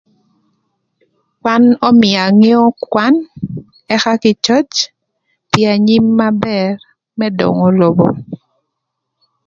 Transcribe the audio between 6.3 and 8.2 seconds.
bër më döngö lobo.